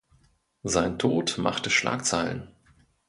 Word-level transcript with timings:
Sein 0.63 0.97
Tod 0.97 1.37
machte 1.37 1.69
Schlagzeilen. 1.69 2.47